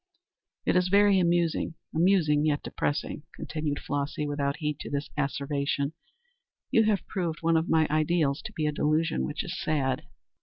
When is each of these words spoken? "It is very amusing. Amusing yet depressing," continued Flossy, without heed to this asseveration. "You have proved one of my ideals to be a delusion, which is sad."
"It 0.65 0.75
is 0.75 0.87
very 0.87 1.19
amusing. 1.19 1.75
Amusing 1.93 2.43
yet 2.43 2.63
depressing," 2.63 3.21
continued 3.35 3.79
Flossy, 3.79 4.25
without 4.25 4.57
heed 4.57 4.79
to 4.79 4.89
this 4.89 5.11
asseveration. 5.15 5.91
"You 6.71 6.85
have 6.85 7.05
proved 7.05 7.43
one 7.43 7.55
of 7.55 7.69
my 7.69 7.85
ideals 7.87 8.41
to 8.45 8.53
be 8.53 8.65
a 8.65 8.71
delusion, 8.71 9.25
which 9.25 9.43
is 9.43 9.55
sad." 9.61 10.01